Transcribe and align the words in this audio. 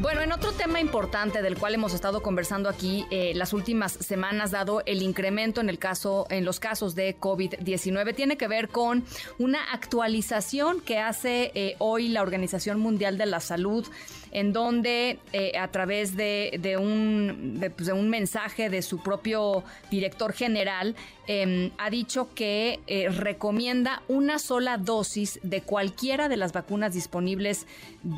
Bueno, 0.00 0.22
en 0.22 0.32
otro 0.32 0.52
tema 0.52 0.80
importante 0.80 1.42
del 1.42 1.56
cual 1.56 1.74
hemos 1.74 1.94
estado 1.94 2.22
conversando 2.22 2.68
aquí 2.68 3.06
eh, 3.10 3.32
las 3.34 3.52
últimas 3.52 3.92
semanas, 3.92 4.50
dado 4.50 4.82
el 4.86 5.02
incremento 5.02 5.60
en 5.60 5.68
el 5.68 5.78
caso, 5.78 6.26
en 6.30 6.44
los 6.44 6.58
casos 6.58 6.94
de 6.94 7.16
COVID-19, 7.18 8.14
tiene 8.14 8.36
que 8.36 8.48
ver 8.48 8.68
con 8.68 9.04
una 9.38 9.72
actualización 9.72 10.80
que 10.80 10.98
hace 10.98 11.52
eh, 11.54 11.76
hoy 11.78 12.08
la 12.08 12.22
Organización 12.22 12.80
Mundial 12.80 13.18
de 13.18 13.26
la 13.26 13.40
Salud 13.40 13.86
en 14.32 14.54
donde 14.54 15.18
eh, 15.34 15.52
a 15.58 15.68
través 15.68 16.16
de, 16.16 16.76
un, 16.80 17.60
pues, 17.76 17.86
de, 17.86 17.92
un 17.92 18.08
mensaje 18.08 18.70
de 18.70 18.80
su 18.80 19.02
propio 19.02 19.62
director 19.90 20.32
general 20.32 20.96
em, 21.26 21.70
ha 21.76 21.90
dicho 21.90 22.30
que 22.34 22.80
recomienda 23.14 24.02
una 24.08 24.38
sola 24.38 24.78
dosis 24.78 25.38
de 25.42 25.60
cualquiera 25.60 26.30
de 26.30 26.38
las 26.38 26.54
vacunas 26.54 26.94
disponibles 26.94 27.66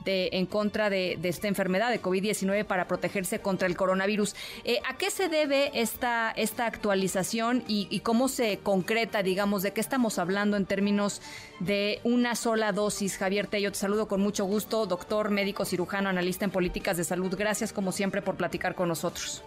en 0.07 0.47
contra 0.47 0.89
de, 0.89 1.19
esta 1.25 1.49
enfermedad 1.49 1.64
de 1.65 2.03
COVID-19 2.03 2.65
para 2.65 2.87
protegerse 2.87 3.41
contra 3.41 3.67
el 3.67 3.77
coronavirus. 3.77 4.35
Eh, 4.65 4.81
¿A 4.89 4.97
qué 4.97 5.11
se 5.11 5.29
debe 5.29 5.71
esta, 5.81 6.31
esta 6.31 6.67
actualización 6.67 7.65
y, 7.67 7.89
y 7.91 8.01
cómo 8.01 8.29
se 8.29 8.59
concreta, 8.59 9.23
digamos, 9.23 9.63
de 9.63 9.73
qué 9.73 9.81
estamos 9.81 10.19
hablando 10.19 10.57
en 10.57 10.67
términos 10.67 11.23
de 11.61 12.01
una 12.05 12.35
sola 12.35 12.73
dosis? 12.73 13.17
Javier 13.17 13.47
Tello, 13.47 13.73
te 13.73 13.79
saludo 13.79 14.09
con 14.09 14.21
mucho 14.21 14.45
gusto, 14.45 14.87
doctor 14.87 15.31
médico 15.31 15.65
cirujano 15.65 16.09
analista 16.09 16.45
en 16.45 16.51
políticas 16.51 16.97
de 16.97 17.05
salud. 17.05 17.35
Gracias 17.37 17.73
como 17.73 17.93
siempre 17.93 18.23
por 18.23 18.37
platicar 18.37 18.75
con 18.75 18.89
nosotros. 18.89 19.43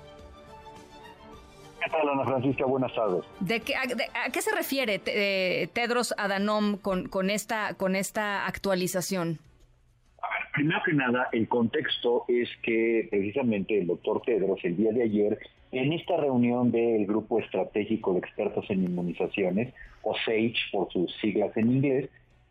¿Qué 1.87 1.91
tal, 1.91 2.09
Ana 2.09 2.25
Francisca? 2.25 2.65
Buenas 2.65 2.93
tardes. 2.93 3.23
¿De 3.39 3.61
qué, 3.61 3.75
a, 3.75 4.29
qué 4.31 4.41
se 4.41 4.53
refiere 4.53 5.01
eh, 5.05 5.69
Tedros 5.71 6.13
Adhanom 6.17 6.77
con, 6.77 7.07
con, 7.07 7.29
esta, 7.29 7.75
con 7.75 7.95
esta 7.95 8.45
actualización? 8.45 9.39
Primero 10.57 10.81
que 10.83 10.93
nada, 10.93 11.29
el 11.31 11.47
contexto 11.47 12.25
es 12.27 12.49
que 12.63 13.07
precisamente 13.09 13.79
el 13.79 13.87
doctor 13.87 14.21
Tedros 14.25 14.59
el 14.63 14.75
día 14.75 14.91
de 14.91 15.03
ayer, 15.03 15.39
en 15.71 15.93
esta 15.93 16.17
reunión 16.17 16.71
del 16.71 17.05
Grupo 17.05 17.39
Estratégico 17.39 18.13
de 18.13 18.19
Expertos 18.19 18.65
en 18.69 18.83
Inmunizaciones, 18.83 19.73
o 20.01 20.13
SAGE 20.15 20.55
por 20.71 20.91
sus 20.91 21.15
siglas 21.21 21.55
en 21.55 21.71
inglés, 21.71 22.09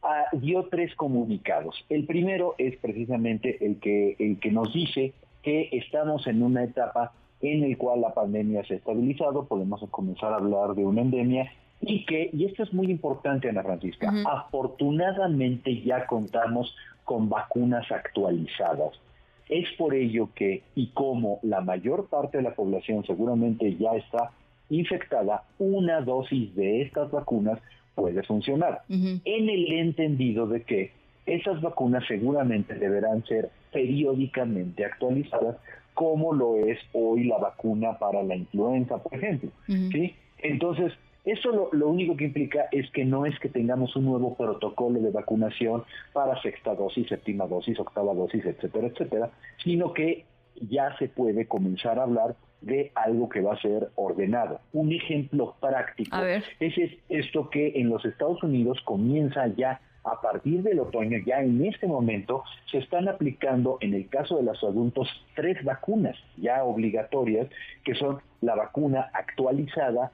Ah, 0.09 0.27
dio 0.33 0.69
tres 0.71 0.95
comunicados. 0.95 1.85
El 1.89 2.07
primero 2.07 2.55
es 2.59 2.77
precisamente 2.77 3.65
el 3.67 3.81
que, 3.81 4.15
el 4.21 4.39
que 4.39 4.53
nos 4.53 4.73
dice 4.73 5.13
que 5.43 5.69
estamos 5.73 6.29
en 6.29 6.45
una 6.45 6.63
etapa 6.63 7.13
en 7.41 7.65
el 7.65 7.77
cual 7.77 8.03
la 8.03 8.15
pandemia 8.15 8.65
se 8.65 8.75
ha 8.75 8.77
estabilizado, 8.77 9.47
podemos 9.47 9.83
comenzar 9.91 10.33
a 10.33 10.37
hablar 10.37 10.77
de 10.77 10.85
una 10.85 11.01
endemia 11.01 11.53
y 11.81 12.05
que, 12.05 12.31
y 12.33 12.45
esto 12.45 12.63
es 12.63 12.73
muy 12.73 12.91
importante 12.91 13.49
Ana 13.49 13.63
Francisca, 13.63 14.13
afortunadamente 14.27 15.83
ya 15.83 16.07
contamos 16.07 16.75
con 17.05 17.29
vacunas 17.29 17.91
actualizadas. 17.91 19.01
Es 19.49 19.69
por 19.79 19.95
ello 19.95 20.31
que, 20.35 20.63
y 20.75 20.89
como 20.89 21.39
la 21.43 21.61
mayor 21.61 22.09
parte 22.09 22.39
de 22.39 22.43
la 22.43 22.55
población 22.55 23.05
seguramente 23.07 23.77
ya 23.77 23.93
está 23.93 24.33
infectada, 24.69 25.45
una 25.59 26.01
dosis 26.01 26.55
de 26.57 26.83
estas 26.83 27.11
vacunas 27.11 27.61
puede 27.95 28.23
funcionar. 28.25 28.83
En 28.89 29.21
el 29.49 29.73
entendido 29.73 30.47
de 30.47 30.63
que 30.63 30.91
esas 31.27 31.61
vacunas 31.61 32.05
seguramente 32.07 32.75
deberán 32.75 33.25
ser 33.25 33.51
periódicamente 33.73 34.85
actualizadas, 34.85 35.57
como 35.95 36.35
lo 36.35 36.57
es 36.57 36.79
hoy 36.93 37.25
la 37.25 37.39
vacuna 37.39 37.99
para 37.99 38.23
la 38.23 38.37
influenza, 38.37 38.99
por 38.99 39.15
ejemplo. 39.15 39.51
¿sí? 39.67 40.15
Entonces, 40.39 40.93
eso 41.27 41.51
lo, 41.51 41.69
lo, 41.73 41.89
único 41.89 42.17
que 42.17 42.25
implica 42.25 42.67
es 42.73 42.91
que 42.93 43.05
no 43.05 43.27
es 43.27 43.39
que 43.41 43.49
tengamos 43.49 43.95
un 43.97 44.07
nuevo 44.07 44.35
protocolo 44.37 45.01
de 45.01 45.11
vacunación 45.11 45.85
para 46.13 46.41
sexta 46.41 46.75
dosis, 46.75 47.09
séptima 47.09 47.47
dosis, 47.47 47.79
octava 47.79 48.15
dosis, 48.15 48.47
etcétera, 48.47 48.87
etcétera, 48.87 49.31
sino 49.63 49.93
que 49.93 50.25
ya 50.61 50.97
se 50.99 51.09
puede 51.09 51.47
comenzar 51.47 51.99
a 51.99 52.05
hablar 52.05 52.37
de 52.61 52.91
algo 52.95 53.29
que 53.29 53.41
va 53.41 53.55
a 53.55 53.61
ser 53.61 53.91
ordenado. 53.97 54.61
Un 54.73 54.93
ejemplo 54.93 55.57
práctico 55.61 56.17
es 56.61 56.75
esto 57.09 57.51
que 57.51 57.73
en 57.77 57.91
los 57.91 58.05
Estados 58.05 58.43
Unidos 58.43 58.81
comienza 58.85 59.47
ya 59.49 59.81
a 60.07 60.21
partir 60.21 60.63
del 60.63 60.79
otoño, 60.79 61.19
ya 61.27 61.41
en 61.41 61.65
este 61.65 61.89
momento, 61.89 62.45
se 62.71 62.79
están 62.79 63.09
aplicando 63.09 63.77
en 63.81 63.93
el 63.93 64.09
caso 64.09 64.37
de 64.37 64.45
los 64.45 64.63
adultos 64.63 65.09
tres 65.35 65.63
vacunas 65.65 66.17
ya 66.37 66.63
obligatorias, 66.63 67.49
que 67.85 67.97
son 67.97 68.21
la 68.41 68.55
vacuna 68.55 69.11
actualizada 69.13 70.13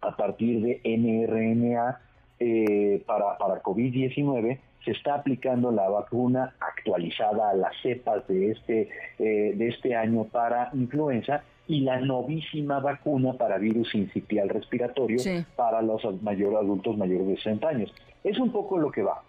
a 0.00 0.16
partir 0.16 0.60
de 0.60 0.80
mRNA 0.84 2.00
eh, 2.38 3.02
para, 3.06 3.36
para 3.38 3.62
COVID-19, 3.62 4.58
se 4.84 4.92
está 4.92 5.14
aplicando 5.14 5.70
la 5.70 5.88
vacuna 5.88 6.54
actualizada 6.60 7.50
a 7.50 7.54
las 7.54 7.72
cepas 7.82 8.26
de 8.26 8.52
este, 8.52 8.88
eh, 9.18 9.52
de 9.54 9.68
este 9.68 9.94
año 9.94 10.24
para 10.24 10.70
influenza 10.72 11.42
y 11.66 11.82
la 11.82 12.00
novísima 12.00 12.80
vacuna 12.80 13.34
para 13.34 13.58
virus 13.58 13.94
incipial 13.94 14.48
respiratorio 14.48 15.18
para 15.54 15.82
los 15.82 16.02
mayores 16.22 16.58
adultos 16.58 16.96
mayores 16.96 17.28
de 17.28 17.36
60 17.36 17.68
años. 17.68 17.94
Es 18.24 18.38
un 18.38 18.50
poco 18.50 18.78
lo 18.78 18.90
que 18.90 19.02
va. 19.02 19.22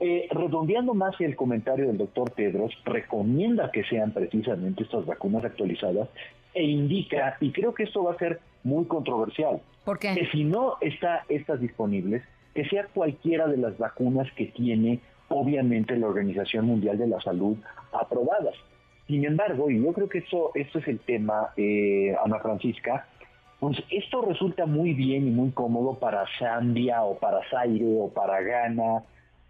Eh, 0.00 0.28
redondeando 0.30 0.94
más 0.94 1.20
el 1.20 1.34
comentario 1.34 1.88
del 1.88 1.98
doctor 1.98 2.30
Pedros, 2.30 2.72
recomienda 2.84 3.72
que 3.72 3.82
sean 3.82 4.12
precisamente 4.12 4.84
estas 4.84 5.04
vacunas 5.06 5.44
actualizadas 5.44 6.08
e 6.54 6.62
indica, 6.62 7.36
y 7.40 7.50
creo 7.50 7.74
que 7.74 7.82
esto 7.82 8.04
va 8.04 8.12
a 8.12 8.18
ser 8.18 8.40
muy 8.64 8.84
controversial, 8.86 9.60
que 10.00 10.28
si 10.32 10.44
no 10.44 10.76
está 10.80 11.24
estas 11.28 11.60
disponibles, 11.60 12.22
que 12.54 12.64
sea 12.68 12.86
cualquiera 12.92 13.46
de 13.46 13.56
las 13.56 13.78
vacunas 13.78 14.30
que 14.32 14.46
tiene 14.46 15.00
obviamente 15.28 15.96
la 15.96 16.06
Organización 16.06 16.66
Mundial 16.66 16.98
de 16.98 17.06
la 17.06 17.20
Salud 17.20 17.56
aprobadas. 17.92 18.54
Sin 19.06 19.24
embargo, 19.24 19.70
y 19.70 19.82
yo 19.82 19.92
creo 19.92 20.08
que 20.08 20.18
eso, 20.18 20.50
esto 20.54 20.78
es 20.78 20.88
el 20.88 20.98
tema, 21.00 21.50
eh, 21.56 22.14
Ana 22.24 22.38
Francisca, 22.40 23.06
pues 23.60 23.82
esto 23.90 24.22
resulta 24.22 24.66
muy 24.66 24.92
bien 24.92 25.26
y 25.26 25.30
muy 25.30 25.50
cómodo 25.50 25.98
para 25.98 26.24
Zambia 26.38 27.02
o 27.02 27.18
para 27.18 27.40
Zaire 27.50 27.86
o 27.98 28.08
para 28.08 28.40
Ghana, 28.40 29.02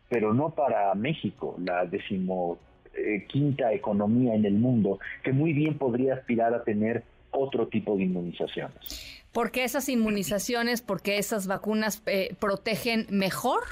pero 0.08 0.32
no 0.32 0.50
para 0.50 0.94
México, 0.94 1.56
la 1.58 1.84
decimoquinta 1.84 3.72
economía 3.72 4.34
en 4.34 4.46
el 4.46 4.54
mundo, 4.54 4.98
que 5.22 5.32
muy 5.32 5.52
bien 5.52 5.76
podría 5.76 6.14
aspirar 6.14 6.54
a 6.54 6.64
tener 6.64 7.02
otro 7.38 7.68
tipo 7.68 7.96
de 7.96 8.04
inmunizaciones. 8.04 9.22
¿Por 9.32 9.50
qué 9.50 9.64
esas 9.64 9.88
inmunizaciones, 9.88 10.82
porque 10.82 11.18
esas 11.18 11.46
vacunas 11.46 12.02
eh, 12.06 12.34
protegen 12.38 13.06
mejor? 13.10 13.62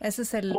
Ese 0.00 0.22
es 0.22 0.34
el... 0.34 0.54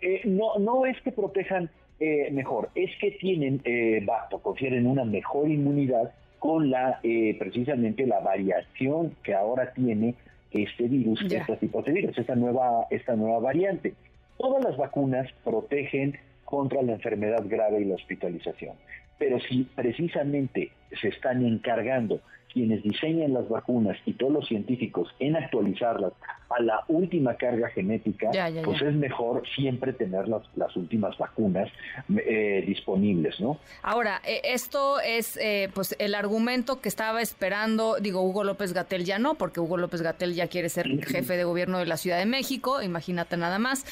Eh, 0.00 0.22
no, 0.24 0.58
no 0.58 0.84
es 0.86 1.00
que 1.02 1.12
protejan 1.12 1.70
eh, 2.00 2.30
mejor, 2.32 2.70
es 2.74 2.90
que 3.00 3.12
tienen, 3.12 3.60
eh, 3.64 4.04
confieren 4.42 4.88
una 4.88 5.04
mejor 5.04 5.48
inmunidad 5.48 6.12
con 6.40 6.70
la 6.70 6.98
eh, 7.04 7.36
precisamente 7.38 8.04
la 8.06 8.18
variación 8.18 9.14
que 9.22 9.32
ahora 9.32 9.72
tiene 9.72 10.16
este 10.50 10.88
virus, 10.88 11.22
este 11.22 11.56
tipo 11.58 11.80
de 11.82 11.92
virus, 11.92 12.18
esta 12.18 12.34
nueva, 12.34 12.88
esta 12.90 13.14
nueva 13.14 13.38
variante. 13.38 13.94
Todas 14.36 14.64
las 14.64 14.76
vacunas 14.76 15.28
protegen 15.44 16.18
contra 16.44 16.82
la 16.82 16.94
enfermedad 16.94 17.44
grave 17.46 17.82
y 17.82 17.84
la 17.84 17.94
hospitalización. 17.94 18.74
Pero 19.18 19.38
si 19.40 19.64
precisamente 19.64 20.72
se 21.00 21.08
están 21.08 21.44
encargando 21.44 22.20
quienes 22.52 22.82
diseñan 22.82 23.32
las 23.32 23.48
vacunas 23.48 23.96
y 24.04 24.12
todos 24.12 24.32
los 24.32 24.48
científicos 24.48 25.14
en 25.18 25.36
actualizarlas 25.36 26.12
a 26.54 26.62
la 26.62 26.84
última 26.88 27.34
carga 27.36 27.68
genética, 27.70 28.30
pues 28.64 28.82
es 28.82 28.94
mejor 28.94 29.42
siempre 29.54 29.92
tener 29.92 30.28
las, 30.28 30.42
las 30.56 30.74
últimas 30.76 31.16
vacunas 31.18 31.70
eh, 32.08 32.64
disponibles, 32.66 33.40
¿no? 33.40 33.58
Ahora, 33.82 34.20
eh, 34.24 34.40
esto 34.44 35.00
es 35.00 35.36
eh, 35.36 35.70
pues 35.74 35.96
el 35.98 36.14
argumento 36.14 36.80
que 36.80 36.88
estaba 36.88 37.22
esperando, 37.22 37.96
digo, 38.00 38.22
Hugo 38.22 38.44
López 38.44 38.72
Gatel 38.72 39.04
ya 39.04 39.18
no, 39.18 39.34
porque 39.34 39.60
Hugo 39.60 39.76
López 39.76 40.02
Gatel 40.02 40.34
ya 40.34 40.48
quiere 40.48 40.68
ser 40.68 40.88
jefe 41.04 41.36
de 41.36 41.44
gobierno 41.44 41.78
de 41.78 41.86
la 41.86 41.96
Ciudad 41.96 42.18
de 42.18 42.26
México, 42.26 42.82
imagínate 42.82 43.36
nada 43.36 43.58
más, 43.58 43.84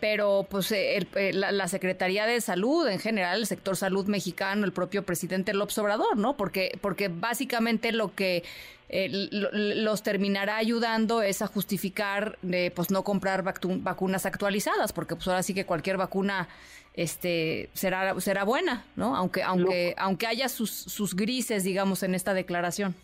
pero 0.00 0.46
pues 0.48 0.72
la, 1.32 1.52
la, 1.52 1.68
Secretaría 1.68 2.26
de 2.26 2.40
Salud 2.40 2.88
en 2.88 2.98
general, 2.98 3.40
el 3.40 3.46
sector 3.46 3.76
salud 3.76 4.06
mexicano, 4.06 4.64
el 4.64 4.72
propio 4.72 5.02
presidente 5.04 5.52
López 5.52 5.78
Obrador, 5.78 6.16
¿no? 6.16 6.36
Porque, 6.36 6.78
porque 6.80 7.08
básicamente 7.08 7.92
lo 7.92 8.14
que 8.14 8.44
eh, 8.88 9.08
los 9.10 10.02
terminará 10.02 10.56
ayudando 10.56 11.22
es 11.22 11.42
a 11.42 11.46
justificar 11.46 12.38
de 12.42 12.72
pues 12.74 12.90
no 12.90 13.04
comprar 13.04 13.42
vacunas 13.42 14.26
actualizadas, 14.26 14.92
porque 14.92 15.14
pues 15.14 15.28
ahora 15.28 15.42
sí 15.42 15.54
que 15.54 15.66
cualquier 15.66 15.96
vacuna 15.96 16.48
este 16.94 17.68
será 17.74 18.18
será 18.20 18.44
buena, 18.44 18.84
¿no? 18.96 19.14
Aunque 19.14 19.42
aunque 19.42 19.94
aunque 19.98 20.26
haya 20.26 20.48
sus, 20.48 20.70
sus 20.70 21.14
grises, 21.14 21.64
digamos, 21.64 22.02
en 22.02 22.14
esta 22.14 22.34
declaración. 22.34 22.94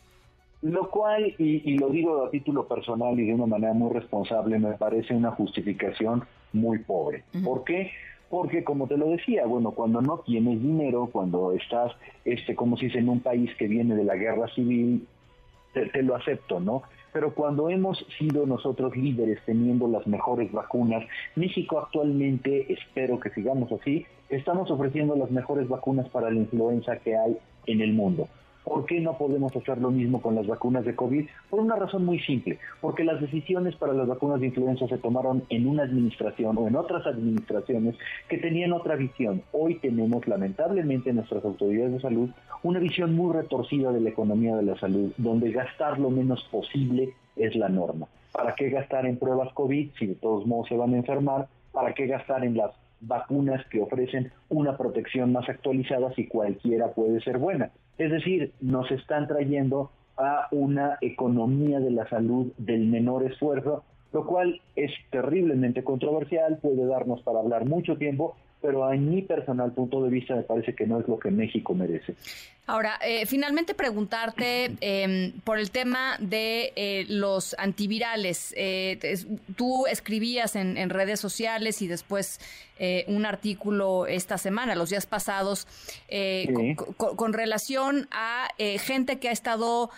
Lo 0.63 0.91
cual, 0.91 1.35
y, 1.39 1.77
lo 1.77 1.91
digo 1.91 2.25
a 2.25 2.31
título 2.31 2.67
personal 2.67 3.21
y 3.21 3.27
de 3.27 3.35
una 3.35 3.45
manera 3.45 3.75
muy 3.75 3.93
responsable, 3.93 4.59
me 4.59 4.73
parece 4.73 5.13
una 5.13 5.31
justificación 5.33 6.25
muy 6.55 6.79
pobre. 6.79 7.23
¿Por 7.45 7.65
qué? 7.65 7.91
porque 8.35 8.65
como 8.65 8.89
te 8.89 8.97
lo 8.97 9.11
decía, 9.11 9.47
bueno, 9.47 9.71
cuando 9.71 10.03
no 10.03 10.19
tienes 10.19 10.61
dinero, 10.61 11.09
cuando 11.13 11.53
estás, 11.53 11.93
este, 12.25 12.57
como 12.57 12.77
si 12.77 12.87
dice, 12.87 12.99
en 12.99 13.09
un 13.09 13.21
país 13.21 13.49
que 13.57 13.69
viene 13.69 13.95
de 13.95 14.03
la 14.03 14.17
guerra 14.17 14.49
civil, 14.57 15.07
te, 15.75 16.03
lo 16.03 16.17
acepto, 16.17 16.61
¿no? 16.61 16.83
pero 17.13 17.33
cuando 17.33 17.71
hemos 17.71 18.05
sido 18.19 18.45
nosotros 18.45 18.97
líderes 18.97 19.39
teniendo 19.47 19.87
las 19.87 20.05
mejores 20.07 20.51
vacunas, 20.51 21.05
México 21.37 21.79
actualmente, 21.79 22.73
espero 22.73 23.21
que 23.21 23.31
sigamos 23.31 23.71
así, 23.71 24.05
estamos 24.31 24.69
ofreciendo 24.71 25.15
las 25.15 25.31
mejores 25.31 25.69
vacunas 25.69 26.09
para 26.09 26.31
la 26.31 26.37
influenza 26.37 26.97
que 26.97 27.17
hay 27.17 27.39
en 27.67 27.81
el 27.81 27.93
mundo. 27.93 28.29
¿Por 28.65 28.87
qué 28.87 28.99
no 29.01 29.19
podemos 29.19 29.55
hacer 29.55 29.79
lo 29.79 29.91
mismo 29.91 30.23
con 30.23 30.35
las 30.35 30.47
vacunas 30.47 30.85
de 30.87 30.97
COVID? 30.97 31.27
Por 31.51 31.61
una 31.61 31.77
razón 31.77 32.05
muy 32.05 32.19
simple, 32.21 32.59
porque 32.81 33.05
las 33.05 33.21
decisiones 33.21 33.77
para 33.77 33.93
las 33.93 34.09
vacunas 34.09 34.41
de 34.41 34.47
influenza 34.47 34.89
se 34.89 34.97
tomaron 34.97 35.45
en 35.51 35.67
una 35.67 35.83
administración 35.83 36.57
o 36.57 36.67
en 36.67 36.75
otras 36.75 37.07
administraciones 37.07 37.95
que 38.29 38.39
tenían 38.39 38.73
otra 38.73 38.97
visión. 38.97 39.43
Hoy 39.53 39.79
tenemos, 39.81 40.27
lamentablemente, 40.27 41.11
en 41.11 41.17
nuestras 41.17 41.45
autoridades 41.45 41.93
de 41.93 42.01
salud 42.01 42.31
una 42.63 42.79
visión 42.79 43.15
muy 43.15 43.35
retorcida 43.35 43.93
de 43.93 44.01
la 44.01 44.09
economía 44.09 44.57
de 44.57 44.63
la 44.63 44.79
salud, 44.79 45.13
donde 45.19 45.53
gastar 45.53 45.99
lo 45.99 46.09
menos 46.09 46.43
posible 46.51 47.13
es 47.37 47.55
la 47.57 47.69
norma. 47.69 48.09
¿Para 48.33 48.55
qué 48.55 48.71
gastar 48.71 49.05
en 49.07 49.19
pruebas 49.19 49.53
COVID 49.53 49.91
si 49.99 50.07
de 50.07 50.15
todos 50.15 50.47
modos 50.47 50.69
se 50.69 50.77
van 50.77 50.95
a 50.95 50.97
enfermar? 50.97 51.49
¿Para 51.73 51.93
qué 51.93 52.07
gastar 52.07 52.45
en 52.45 52.57
las 52.57 52.71
vacunas 53.07 53.65
que 53.71 53.81
ofrecen 53.81 54.33
una 54.49 54.77
protección 54.77 55.33
más 55.33 55.49
actualizada 55.49 56.13
si 56.15 56.27
cualquiera 56.27 56.93
puede 56.93 57.21
ser 57.21 57.39
buena. 57.39 57.71
Es 57.99 58.11
decir, 58.11 58.53
nos 58.61 58.91
están 58.91 59.29
trayendo 59.29 59.91
a 60.17 60.49
una 60.51 60.99
economía 61.01 61.81
de 61.81 61.91
la 61.91 62.09
salud 62.09 62.53
del 62.59 62.87
menor 62.87 63.25
esfuerzo, 63.25 63.85
lo 64.13 64.27
cual 64.27 64.61
es 64.77 64.93
terriblemente 65.11 65.83
controversial, 65.83 66.59
puede 66.59 66.87
darnos 66.87 67.23
para 67.23 67.41
hablar 67.41 67.65
mucho 67.65 67.97
tiempo, 67.97 68.37
pero 68.63 68.85
a 68.85 68.93
mi 68.93 69.23
personal 69.23 69.73
punto 69.73 70.03
de 70.03 70.11
vista 70.11 70.37
me 70.37 70.43
parece 70.43 70.75
que 70.75 70.87
no 70.87 71.01
es 71.01 71.09
lo 71.09 71.19
que 71.19 71.31
México 71.31 71.75
merece. 71.75 72.15
Ahora, 72.67 72.99
eh, 73.03 73.27
finalmente 73.27 73.75
preguntarte 73.75 74.73
em, 74.81 75.33
por 75.41 75.59
el 75.59 75.71
tema 75.71 76.17
de 76.19 76.73
eh, 76.77 77.05
los 77.11 77.55
antivirales. 77.59 78.55
Eh, 78.57 78.99
tú 79.55 79.87
escribías 79.87 80.57
en, 80.57 80.89
redes 80.89 81.21
sociales 81.21 81.83
y 81.83 81.89
después 81.89 82.41
un 83.07 83.25
artículo 83.25 84.07
esta 84.07 84.37
semana, 84.37 84.75
los 84.75 84.91
días 84.91 85.07
pasados, 85.07 85.67
con, 86.97 87.33
relación 87.33 88.09
a 88.11 88.49
gente 88.59 89.19
que 89.19 89.29
ha 89.29 89.33
estado 89.33 89.91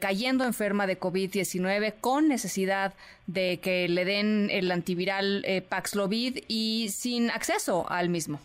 cayendo 0.00 0.44
enferma 0.44 0.86
de 0.86 0.98
COVID-19 0.98 1.94
con 2.00 2.28
necesidad 2.28 2.94
de 3.26 3.58
que 3.58 3.88
le 3.88 4.04
den 4.04 4.48
el 4.50 4.70
antiviral 4.72 5.44
Paxlovid 5.68 6.44
y 6.48 6.88
sin 6.90 7.30
acceso 7.30 7.86
al 7.90 8.08
mismo. 8.08 8.40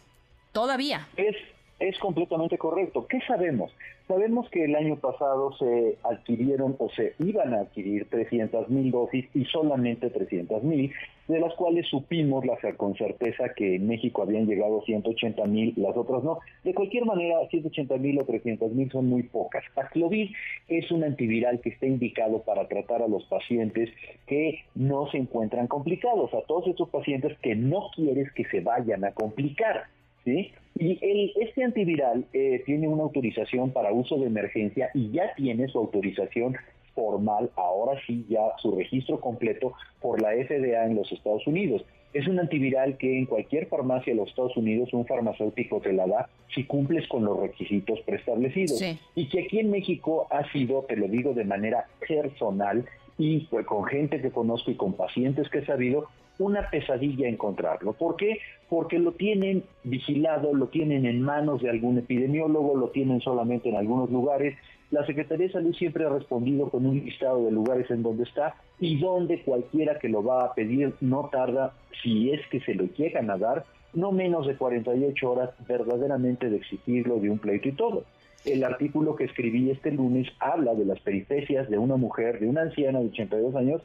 Todavía. 0.52 1.08
Es 1.16 1.36
es 1.80 1.98
completamente 2.00 2.58
correcto. 2.58 3.08
¿Qué 3.08 3.20
sabemos? 3.28 3.72
Sabemos 4.08 4.50
que 4.50 4.66
el 4.66 4.76
año 4.76 4.98
pasado 4.98 5.54
se 5.54 5.98
adquirieron 6.04 6.76
o 6.80 6.90
se 6.90 7.14
iban 7.20 7.54
a 7.54 7.62
adquirir 7.62 8.10
300 8.10 8.70
mil 8.70 8.92
dosis 8.92 9.26
y 9.34 9.46
solamente 9.46 10.10
300 10.10 10.64
mil, 10.64 10.92
de 11.28 11.40
las 11.40 11.54
cuales 11.54 11.88
supimos 11.88 12.44
la, 12.46 12.58
con 12.76 12.96
certeza 12.96 13.54
que 13.56 13.76
en 13.76 13.88
México 13.88 14.24
habían 14.24 14.48
llegado 14.48 14.82
180 14.82 15.46
mil, 15.46 15.74
las 15.78 15.96
otras 15.96 16.24
no. 16.24 16.40
De 16.64 16.74
cualquier 16.74 17.06
manera, 17.06 17.36
180 17.50 17.98
mil 17.98 18.20
o 18.20 18.26
300 18.26 18.72
mil 18.74 18.92
son 18.92 19.08
muy 19.08 19.24
pocas. 19.24 19.64
Paxlovid 19.76 20.32
es 20.68 20.92
un 20.92 21.04
antiviral 21.04 21.62
que 21.62 21.70
está 21.70 21.86
indicado 21.86 22.42
para 22.42 22.68
tratar 22.68 23.04
a 23.04 23.08
los 23.08 23.24
pacientes 23.26 23.90
que 24.28 24.64
no 24.76 25.10
se 25.12 25.18
encuentran 25.18 25.68
complicados, 25.68 26.34
a 26.34 26.42
todos 26.42 26.68
estos 26.68 26.90
pacientes 26.90 27.38
que 27.40 27.56
no 27.56 27.90
quieres 27.96 28.32
que 28.34 28.46
se 28.46 28.60
vayan 28.60 29.06
a 29.06 29.12
complicar. 29.12 29.86
¿sí? 30.26 30.52
Y 30.80 30.98
el, 31.02 31.34
este 31.42 31.64
antiviral 31.64 32.26
eh, 32.32 32.64
tiene 32.66 32.88
una 32.88 33.04
autorización 33.04 33.72
para 33.72 33.92
uso 33.92 34.18
de 34.18 34.28
emergencia 34.28 34.90
y 34.94 35.12
ya 35.12 35.34
tiene 35.36 35.68
su 35.68 35.78
autorización 35.78 36.56
formal, 36.96 37.52
ahora 37.56 38.00
sí 38.08 38.26
ya 38.30 38.42
su 38.62 38.76
registro 38.76 39.20
completo 39.20 39.74
por 40.02 40.22
la 40.22 40.30
FDA 40.32 40.86
en 40.86 40.96
los 40.96 41.12
Estados 41.12 41.46
Unidos. 41.48 41.84
Es 42.14 42.28
un 42.28 42.40
antiviral 42.40 42.98
que 42.98 43.20
en 43.20 43.26
cualquier 43.26 43.68
farmacia 43.68 44.14
de 44.14 44.20
los 44.20 44.30
Estados 44.30 44.56
Unidos 44.58 44.94
un 44.94 45.06
farmacéutico 45.06 45.80
te 45.80 45.94
la 45.94 46.08
da 46.08 46.30
si 46.56 46.64
cumples 46.64 47.08
con 47.08 47.26
los 47.26 47.40
requisitos 47.40 48.00
preestablecidos. 48.02 48.82
Y 49.16 49.30
que 49.30 49.42
aquí 49.42 49.60
en 49.60 49.70
México 49.70 50.28
ha 50.32 50.50
sido, 50.52 50.86
te 50.88 50.96
lo 50.96 51.08
digo 51.08 51.34
de 51.34 51.44
manera 51.44 51.86
personal, 52.08 52.86
y 53.18 53.42
pues, 53.52 53.66
con 53.66 53.84
gente 53.84 54.22
que 54.22 54.32
conozco 54.32 54.72
y 54.72 54.76
con 54.76 54.94
pacientes 54.94 55.50
que 55.50 55.60
he 55.60 55.66
sabido, 55.66 56.08
una 56.40 56.70
pesadilla 56.70 57.28
encontrarlo. 57.28 57.94
¿Por 57.94 58.16
qué? 58.16 58.40
Porque 58.70 58.98
lo 58.98 59.12
tienen 59.12 59.64
vigilado, 59.84 60.54
lo 60.54 60.68
tienen 60.68 61.06
en 61.06 61.22
manos 61.22 61.62
de 61.62 61.70
algún 61.70 62.00
epidemiólogo, 62.00 62.76
lo 62.76 62.90
tienen 62.90 63.22
solamente 63.22 63.70
en 63.70 63.76
algunos 63.76 64.10
lugares. 64.10 64.58
La 64.90 65.06
Secretaría 65.06 65.48
de 65.48 65.54
Salud 65.54 65.76
siempre 65.76 66.06
ha 66.06 66.10
respondido 66.10 66.70
con 66.70 66.86
un 66.86 66.98
listado 66.98 67.46
de 67.46 67.52
lugares 67.52 67.92
en 67.92 68.02
donde 68.02 68.24
está 68.24 68.56
y 68.80 69.00
donde 69.00 69.44
cualquiera 69.44 70.00
que 70.00 70.10
lo 70.10 70.24
va 70.24 70.46
a 70.46 70.54
pedir 70.54 70.96
no 71.02 71.30
tarda, 71.32 71.74
si 72.02 72.32
es 72.32 72.42
que 72.48 72.62
se 72.62 72.74
lo 72.74 72.86
llegan 72.86 73.30
a 73.30 73.38
dar, 73.38 73.66
no 73.94 74.12
menos 74.12 74.48
de 74.48 74.56
48 74.56 75.32
horas 75.32 75.50
verdaderamente 75.68 76.50
de 76.50 76.58
exigirlo 76.58 77.20
de 77.20 77.30
un 77.30 77.40
pleito 77.40 77.68
y 77.68 77.74
todo. 77.74 78.06
El 78.46 78.64
artículo 78.64 79.16
que 79.16 79.26
escribí 79.26 79.70
este 79.70 79.92
lunes 79.92 80.28
habla 80.40 80.74
de 80.74 80.86
las 80.86 81.00
peripecias 81.02 81.70
de 81.70 81.78
una 81.78 81.98
mujer, 81.98 82.40
de 82.40 82.48
una 82.48 82.62
anciana 82.62 83.00
de 83.00 83.08
82 83.08 83.56
años, 83.56 83.82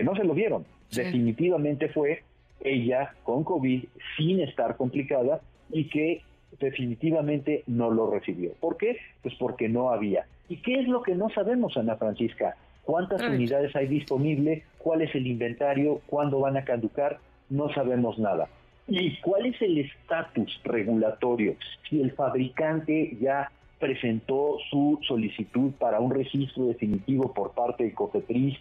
que 0.00 0.04
no 0.04 0.16
se 0.16 0.24
lo 0.24 0.32
dieron. 0.32 0.64
Definitivamente 0.90 1.90
fue 1.90 2.22
ella 2.62 3.12
con 3.22 3.44
COVID 3.44 3.84
sin 4.16 4.40
estar 4.40 4.78
complicada 4.78 5.42
y 5.70 5.90
que 5.90 6.22
definitivamente 6.58 7.64
no 7.66 7.90
lo 7.90 8.10
recibió. 8.10 8.52
¿Por 8.60 8.78
qué? 8.78 8.96
Pues 9.22 9.34
porque 9.34 9.68
no 9.68 9.90
había. 9.90 10.24
¿Y 10.48 10.56
qué 10.62 10.80
es 10.80 10.88
lo 10.88 11.02
que 11.02 11.14
no 11.14 11.28
sabemos, 11.28 11.76
Ana 11.76 11.96
Francisca? 11.96 12.56
¿Cuántas 12.82 13.20
unidades 13.20 13.76
hay 13.76 13.88
disponible? 13.88 14.62
¿Cuál 14.78 15.02
es 15.02 15.14
el 15.14 15.26
inventario? 15.26 16.00
¿Cuándo 16.06 16.40
van 16.40 16.56
a 16.56 16.64
caducar? 16.64 17.18
No 17.50 17.70
sabemos 17.74 18.18
nada. 18.18 18.48
¿Y 18.88 19.20
cuál 19.20 19.44
es 19.46 19.60
el 19.60 19.80
estatus 19.80 20.62
regulatorio? 20.64 21.56
Si 21.90 22.00
el 22.00 22.12
fabricante 22.12 23.18
ya 23.20 23.52
presentó 23.78 24.56
su 24.70 24.98
solicitud 25.06 25.72
para 25.78 26.00
un 26.00 26.10
registro 26.10 26.64
definitivo 26.64 27.34
por 27.34 27.52
parte 27.52 27.84
de 27.84 27.92
COFEPRIS, 27.92 28.56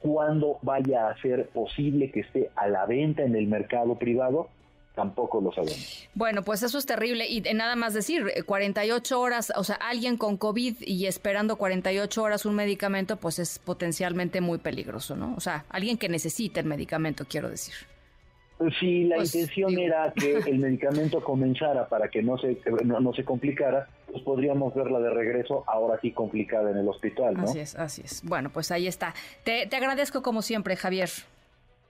cuándo 0.00 0.58
vaya 0.62 1.08
a 1.08 1.20
ser 1.20 1.48
posible 1.48 2.10
que 2.10 2.20
esté 2.20 2.50
a 2.56 2.68
la 2.68 2.86
venta 2.86 3.22
en 3.22 3.34
el 3.34 3.46
mercado 3.46 3.96
privado, 3.96 4.48
tampoco 4.94 5.40
lo 5.40 5.52
sabemos. 5.52 6.08
Bueno, 6.14 6.42
pues 6.42 6.62
eso 6.64 6.76
es 6.76 6.86
terrible. 6.86 7.26
Y 7.28 7.40
nada 7.54 7.76
más 7.76 7.94
decir, 7.94 8.24
48 8.44 9.20
horas, 9.20 9.52
o 9.56 9.62
sea, 9.62 9.76
alguien 9.76 10.16
con 10.16 10.36
COVID 10.36 10.76
y 10.80 11.06
esperando 11.06 11.56
48 11.56 12.22
horas 12.22 12.46
un 12.46 12.56
medicamento, 12.56 13.16
pues 13.16 13.38
es 13.38 13.60
potencialmente 13.60 14.40
muy 14.40 14.58
peligroso, 14.58 15.14
¿no? 15.14 15.34
O 15.36 15.40
sea, 15.40 15.64
alguien 15.68 15.98
que 15.98 16.08
necesite 16.08 16.60
el 16.60 16.66
medicamento, 16.66 17.24
quiero 17.28 17.48
decir. 17.48 17.74
Si 18.80 19.04
la 19.04 19.16
pues, 19.16 19.34
intención 19.34 19.78
era 19.78 20.12
que 20.12 20.38
el 20.46 20.58
medicamento 20.58 21.22
comenzara 21.22 21.88
para 21.88 22.08
que 22.08 22.22
no 22.22 22.38
se, 22.38 22.58
no, 22.84 23.12
se 23.12 23.24
complicara, 23.24 23.88
pues 24.10 24.22
podríamos 24.22 24.74
verla 24.74 24.98
de 24.98 25.10
regreso 25.10 25.64
ahora 25.66 25.98
sí 26.00 26.10
complicada 26.10 26.70
en 26.70 26.78
el 26.78 26.88
hospital, 26.88 27.34
¿no? 27.34 27.44
Así 27.44 27.60
es, 27.60 27.76
así 27.76 28.02
es. 28.04 28.22
Bueno, 28.24 28.50
pues 28.50 28.70
ahí 28.70 28.86
está. 28.86 29.14
Te, 29.44 29.66
te 29.66 29.76
agradezco 29.76 30.22
como 30.22 30.42
siempre, 30.42 30.76
Javier. 30.76 31.10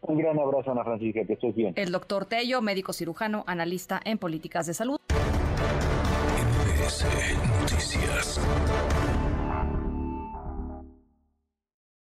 Un 0.02 0.18
gran 0.18 0.38
abrazo, 0.38 0.70
Ana 0.70 0.84
Francisca, 0.84 1.24
que 1.24 1.32
estés 1.32 1.54
bien. 1.54 1.72
El 1.76 1.90
doctor 1.90 2.26
Tello, 2.26 2.62
médico 2.62 2.92
cirujano, 2.92 3.44
analista 3.46 4.00
en 4.04 4.18
políticas 4.18 4.66
de 4.66 4.74
salud. 4.74 4.98
Noticias. 7.60 8.40